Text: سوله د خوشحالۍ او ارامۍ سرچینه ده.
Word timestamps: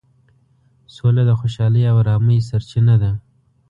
سوله 0.95 1.21
د 1.25 1.31
خوشحالۍ 1.39 1.83
او 1.91 1.95
ارامۍ 2.03 2.39
سرچینه 2.49 2.95
ده. 3.01 3.11